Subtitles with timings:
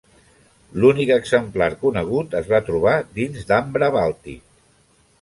[0.83, 4.47] L'únic exemplar conegut es va trobar dins d'ambre bàltic.